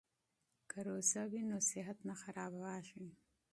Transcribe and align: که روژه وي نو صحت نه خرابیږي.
که 0.69 0.77
روژه 0.87 1.23
وي 1.31 1.41
نو 1.49 1.57
صحت 1.69 1.97
نه 2.07 2.15
خرابیږي. 2.21 3.09